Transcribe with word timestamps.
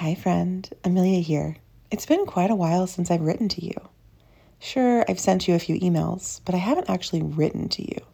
Hi, 0.00 0.14
friend. 0.14 0.70
Amelia 0.84 1.18
here. 1.18 1.56
It's 1.90 2.06
been 2.06 2.24
quite 2.24 2.52
a 2.52 2.54
while 2.54 2.86
since 2.86 3.10
I've 3.10 3.20
written 3.20 3.48
to 3.48 3.64
you. 3.64 3.74
Sure, 4.60 5.04
I've 5.08 5.18
sent 5.18 5.48
you 5.48 5.56
a 5.56 5.58
few 5.58 5.74
emails, 5.80 6.40
but 6.44 6.54
I 6.54 6.58
haven't 6.58 6.88
actually 6.88 7.20
written 7.20 7.68
to 7.70 7.82
you. 7.82 8.06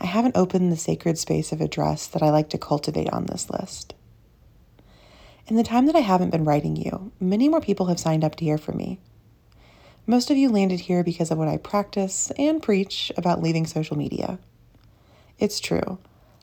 I 0.00 0.06
haven't 0.06 0.36
opened 0.36 0.72
the 0.72 0.76
sacred 0.76 1.18
space 1.18 1.52
of 1.52 1.60
address 1.60 2.08
that 2.08 2.24
I 2.24 2.30
like 2.30 2.48
to 2.48 2.58
cultivate 2.58 3.08
on 3.10 3.26
this 3.26 3.48
list. 3.50 3.94
In 5.46 5.54
the 5.54 5.62
time 5.62 5.86
that 5.86 5.94
I 5.94 6.00
haven't 6.00 6.30
been 6.30 6.44
writing 6.44 6.74
you, 6.74 7.12
many 7.20 7.48
more 7.48 7.60
people 7.60 7.86
have 7.86 8.00
signed 8.00 8.24
up 8.24 8.34
to 8.34 8.44
hear 8.44 8.58
from 8.58 8.78
me. 8.78 8.98
Most 10.08 10.28
of 10.28 10.36
you 10.36 10.50
landed 10.50 10.80
here 10.80 11.04
because 11.04 11.30
of 11.30 11.38
what 11.38 11.46
I 11.46 11.56
practice 11.56 12.32
and 12.36 12.60
preach 12.60 13.12
about 13.16 13.40
leaving 13.40 13.68
social 13.68 13.96
media. 13.96 14.40
It's 15.38 15.60
true. 15.60 15.98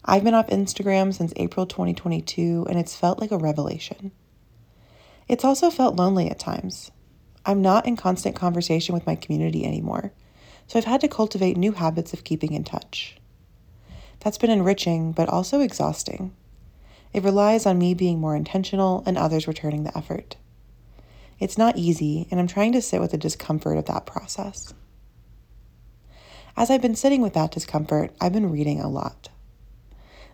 I've 0.06 0.24
been 0.24 0.36
off 0.36 0.48
Instagram 0.48 1.14
since 1.14 1.34
April 1.36 1.66
2022, 1.66 2.68
and 2.70 2.80
it's 2.80 2.96
felt 2.96 3.20
like 3.20 3.32
a 3.32 3.38
revelation. 3.38 4.14
It's 5.30 5.46
also 5.46 5.70
felt 5.70 5.96
lonely 5.96 6.28
at 6.28 6.40
times. 6.40 6.90
I'm 7.46 7.62
not 7.62 7.86
in 7.86 7.96
constant 7.96 8.36
conversation 8.36 8.96
with 8.96 9.06
my 9.06 9.16
community 9.16 9.64
anymore, 9.64 10.12
so 10.68 10.80
I've 10.80 10.86
had 10.86 11.02
to 11.02 11.08
cultivate 11.08 11.56
new 11.56 11.74
habits 11.74 12.14
of 12.14 12.24
keeping 12.24 12.52
in 12.52 12.64
touch. 12.64 13.16
That's 14.22 14.40
been 14.40 14.50
enriching, 14.50 15.12
but 15.12 15.30
also 15.30 15.62
exhausting. 15.62 16.36
It 17.14 17.24
relies 17.24 17.68
on 17.68 17.78
me 17.78 17.94
being 17.94 18.20
more 18.20 18.36
intentional 18.36 19.04
and 19.06 19.18
others 19.20 19.48
returning 19.48 19.84
the 19.84 19.96
effort. 19.96 20.36
It's 21.40 21.60
not 21.60 21.78
easy, 21.78 22.28
and 22.32 22.40
I'm 22.40 22.48
trying 22.48 22.72
to 22.74 22.82
sit 22.82 23.00
with 23.00 23.12
the 23.12 23.18
discomfort 23.18 23.78
of 23.78 23.86
that 23.86 24.08
process. 24.08 24.74
As 26.58 26.72
I've 26.72 26.82
been 26.82 26.96
sitting 26.96 27.22
with 27.22 27.34
that 27.36 27.52
discomfort, 27.52 28.12
I've 28.20 28.34
been 28.34 28.52
reading 28.52 28.82
a 28.82 28.90
lot. 28.90 29.30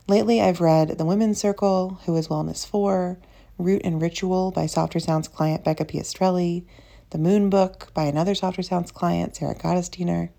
Lately, 0.07 0.39
I've 0.39 0.62
read 0.62 0.98
The 0.98 1.05
Women's 1.05 1.37
Circle, 1.37 1.99
Who 2.05 2.15
is 2.15 2.29
Wellness 2.29 2.65
For, 2.65 3.20
Root 3.57 3.81
and 3.85 4.01
Ritual 4.01 4.51
by 4.51 4.65
Softer 4.65 4.99
Sounds 4.99 5.27
client 5.27 5.63
Becca 5.63 5.85
Piastrelli, 5.85 6.65
The 7.11 7.17
Moon 7.17 7.49
Book 7.49 7.91
by 7.93 8.03
another 8.03 8.35
Softer 8.35 8.62
Sounds 8.62 8.91
client, 8.91 9.35
Sarah 9.35 9.55
Gottesdiener. 9.55 10.29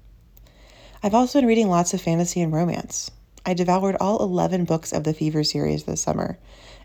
I've 1.03 1.15
also 1.15 1.39
been 1.39 1.49
reading 1.49 1.69
lots 1.69 1.95
of 1.95 2.03
fantasy 2.03 2.43
and 2.43 2.53
romance. 2.53 3.11
I 3.47 3.55
devoured 3.55 3.97
all 4.01 4.23
11 4.23 4.65
books 4.65 4.93
of 4.93 5.05
the 5.05 5.15
Fever 5.15 5.45
series 5.45 5.85
this 5.85 6.03
summer, 6.03 6.39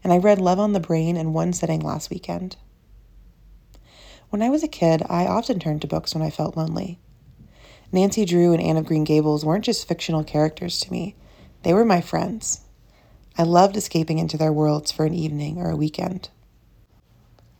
and 0.03 0.13
I 0.13 0.17
read 0.19 0.39
Love 0.39 0.59
on 0.59 0.73
the 0.73 0.79
Brain 0.79 1.17
in 1.17 1.33
one 1.33 1.51
sitting 1.51 1.81
last 1.81 2.09
weekend. 2.09 2.55
When 4.29 4.41
I 4.41 4.49
was 4.49 4.63
a 4.63 4.69
kid, 4.69 5.03
I 5.09 5.25
often 5.25 5.59
turned 5.59 5.81
to 5.81 5.87
books 5.87 6.15
when 6.15 6.23
I 6.23 6.29
felt 6.29 6.55
lonely. 6.55 6.97
Nancy 7.91 8.23
Drew 8.23 8.53
and 8.53 8.61
Anne 8.61 8.77
of 8.77 8.85
Green 8.85 9.03
Gables 9.03 9.43
weren't 9.43 9.65
just 9.65 9.87
fictional 9.87 10.23
characters 10.23 10.79
to 10.79 10.91
me, 10.91 11.15
they 11.63 11.73
were 11.73 11.83
my 11.83 11.99
friends. 11.99 12.61
I 13.37 13.43
loved 13.43 13.77
escaping 13.77 14.19
into 14.19 14.37
their 14.37 14.51
worlds 14.51 14.91
for 14.91 15.05
an 15.05 15.13
evening 15.13 15.57
or 15.57 15.69
a 15.69 15.75
weekend. 15.75 16.29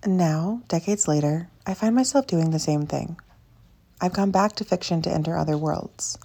And 0.04 0.18
now, 0.18 0.62
decades 0.68 1.08
later, 1.08 1.48
I 1.66 1.74
find 1.74 1.96
myself 1.96 2.28
doing 2.28 2.52
the 2.52 2.60
same 2.60 2.86
thing. 2.86 3.18
I've 4.02 4.14
gone 4.14 4.32
back 4.32 4.54
to 4.56 4.66
fiction 4.66 5.02
to 5.04 5.12
enter 5.12 5.38
other 5.38 5.58
worlds. 5.58 6.18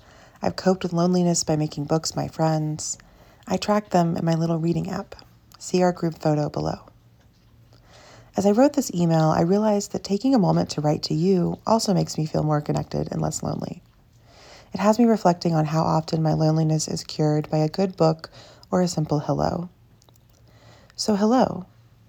I've 0.42 0.56
coped 0.56 0.82
with 0.82 0.92
loneliness 0.92 1.44
by 1.44 1.56
making 1.56 1.84
books 1.84 2.16
my 2.16 2.28
friends. 2.28 2.98
I 3.46 3.56
track 3.56 3.90
them 3.90 4.16
in 4.16 4.24
my 4.24 4.34
little 4.34 4.58
reading 4.58 4.90
app. 4.90 5.14
See 5.58 5.82
our 5.82 5.92
group 5.92 6.18
photo 6.18 6.48
below. 6.48 6.80
As 8.36 8.44
I 8.44 8.50
wrote 8.50 8.74
this 8.74 8.92
email, 8.92 9.30
I 9.30 9.42
realized 9.42 9.92
that 9.92 10.04
taking 10.04 10.34
a 10.34 10.38
moment 10.38 10.70
to 10.70 10.80
write 10.80 11.02
to 11.04 11.14
you 11.14 11.58
also 11.66 11.94
makes 11.94 12.18
me 12.18 12.26
feel 12.26 12.42
more 12.42 12.60
connected 12.60 13.08
and 13.10 13.22
less 13.22 13.42
lonely. 13.42 13.82
It 14.74 14.80
has 14.80 14.98
me 14.98 15.06
reflecting 15.06 15.54
on 15.54 15.64
how 15.64 15.82
often 15.82 16.22
my 16.22 16.34
loneliness 16.34 16.88
is 16.88 17.04
cured 17.04 17.48
by 17.50 17.58
a 17.58 17.68
good 17.68 17.96
book 17.96 18.30
or 18.70 18.82
a 18.82 18.88
simple 18.88 19.20
hello. 19.20 19.68
So, 20.94 21.16
hello. 21.16 21.66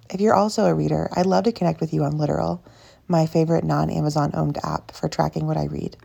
If 0.10 0.22
you're 0.22 0.34
also 0.34 0.66
a 0.66 0.74
reader, 0.74 1.10
I'd 1.14 1.26
love 1.26 1.44
to 1.44 1.52
connect 1.52 1.82
with 1.82 1.94
you 1.94 2.04
on 2.04 2.18
Literal, 2.18 2.64
my 3.08 3.26
favorite 3.26 3.64
non 3.64 3.90
Amazon 3.90 4.32
owned 4.34 4.58
app 4.64 4.92
for 4.92 5.10
tracking 5.10 5.48
what 5.48 5.58
I 5.58 5.66
read. 5.66 5.98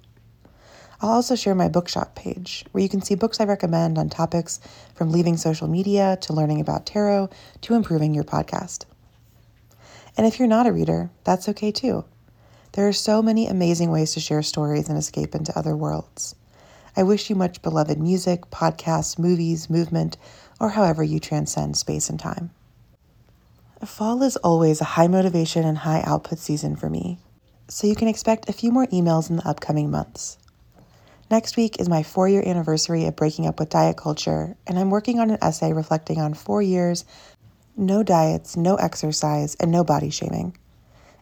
I'll 1.01 1.11
also 1.11 1.35
share 1.35 1.55
my 1.55 1.69
bookshop 1.69 2.15
page, 2.15 2.65
where 2.71 2.83
you 2.83 2.89
can 2.89 3.03
see 3.03 3.17
books 3.17 3.41
I 3.41 3.45
recommend 3.45 3.99
on 3.99 4.09
topics 4.09 4.61
from 4.95 5.11
leaving 5.11 5.37
social 5.37 5.67
media 5.67 6.17
to 6.23 6.33
learning 6.33 6.61
about 6.61 6.87
tarot 6.87 7.29
to 7.63 7.75
improving 7.75 8.15
your 8.15 8.23
podcast. 8.23 8.85
And 10.17 10.27
if 10.27 10.39
you're 10.39 10.47
not 10.47 10.67
a 10.67 10.73
reader, 10.73 11.11
that's 11.25 11.49
okay 11.49 11.73
too. 11.73 12.05
There 12.73 12.87
are 12.87 12.93
so 12.93 13.21
many 13.21 13.49
amazing 13.49 13.91
ways 13.91 14.13
to 14.13 14.21
share 14.21 14.43
stories 14.43 14.89
and 14.89 14.97
escape 14.97 15.35
into 15.35 15.57
other 15.59 15.77
worlds. 15.77 16.37
I 16.97 17.03
wish 17.03 17.31
you 17.31 17.37
much 17.37 17.63
beloved 17.63 17.99
music, 17.99 18.51
podcasts, 18.51 19.19
movies, 19.19 19.71
movement, 19.71 20.19
or 20.61 20.71
however 20.71 21.03
you 21.03 21.19
transcend 21.19 21.77
space 21.77 22.11
and 22.11 22.21
time. 22.21 22.51
Fall 23.85 24.23
is 24.23 24.37
always 24.37 24.81
a 24.81 24.85
high 24.85 25.09
motivation 25.09 25.65
and 25.65 25.79
high 25.79 26.03
output 26.07 26.39
season 26.39 26.77
for 26.77 26.91
me, 26.91 27.19
so 27.67 27.87
you 27.87 27.97
can 27.97 28.09
expect 28.09 28.49
a 28.49 28.53
few 28.53 28.71
more 28.71 28.87
emails 28.89 29.31
in 29.31 29.37
the 29.37 29.49
upcoming 29.49 29.91
months. 29.91 30.39
Next 31.31 31.57
week 31.57 31.81
is 31.81 31.89
my 31.89 32.03
four 32.03 32.29
year 32.29 32.43
anniversary 32.47 33.07
of 33.07 33.17
breaking 33.17 33.47
up 33.47 33.59
with 33.59 33.71
diet 33.71 33.97
culture, 33.97 34.55
and 34.67 34.79
I'm 34.79 34.91
working 34.91 35.19
on 35.19 35.31
an 35.31 35.39
essay 35.41 35.73
reflecting 35.73 36.21
on 36.21 36.35
four 36.35 36.61
years 36.61 37.05
no 37.75 38.03
diets, 38.03 38.55
no 38.55 38.77
exercise, 38.77 39.55
and 39.55 39.71
no 39.71 39.83
body 39.83 40.11
shaming. 40.11 40.55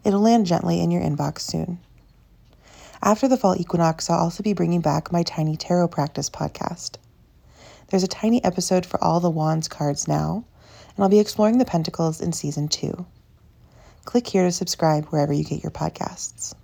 It'll 0.04 0.20
land 0.20 0.46
gently 0.46 0.80
in 0.80 0.90
your 0.90 1.00
inbox 1.00 1.42
soon. 1.42 1.78
After 3.02 3.28
the 3.28 3.38
fall 3.38 3.58
equinox, 3.58 4.10
I'll 4.10 4.18
also 4.18 4.42
be 4.42 4.52
bringing 4.52 4.82
back 4.82 5.10
my 5.10 5.22
Tiny 5.22 5.56
Tarot 5.56 5.88
Practice 5.88 6.28
podcast. 6.28 6.96
There's 7.88 8.02
a 8.02 8.08
tiny 8.08 8.44
episode 8.44 8.84
for 8.84 9.02
all 9.02 9.20
the 9.20 9.30
Wands 9.30 9.68
cards 9.68 10.06
now, 10.06 10.44
and 10.94 11.02
I'll 11.02 11.08
be 11.08 11.18
exploring 11.18 11.56
the 11.56 11.64
Pentacles 11.64 12.20
in 12.20 12.34
season 12.34 12.68
two. 12.68 13.06
Click 14.04 14.26
here 14.26 14.42
to 14.42 14.52
subscribe 14.52 15.06
wherever 15.06 15.32
you 15.32 15.44
get 15.44 15.62
your 15.62 15.70
podcasts. 15.70 16.54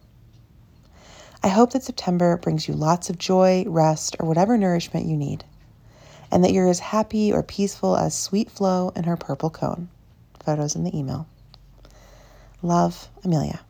I 1.42 1.48
hope 1.48 1.72
that 1.72 1.84
September 1.84 2.36
brings 2.36 2.68
you 2.68 2.74
lots 2.74 3.08
of 3.08 3.16
joy, 3.16 3.64
rest, 3.66 4.16
or 4.20 4.28
whatever 4.28 4.58
nourishment 4.58 5.06
you 5.06 5.16
need, 5.16 5.42
and 6.30 6.44
that 6.44 6.53
you're 6.53 6.68
as 6.68 6.80
happy 6.80 7.32
or 7.32 7.42
peaceful 7.42 7.97
as 7.97 8.14
Sweet 8.14 8.50
Flow 8.50 8.92
and 8.94 9.06
her 9.06 9.16
purple 9.16 9.48
cone. 9.48 9.88
Photos 10.44 10.76
in 10.76 10.84
the 10.84 10.97
email. 10.97 11.26
Love, 12.60 13.08
Amelia. 13.24 13.60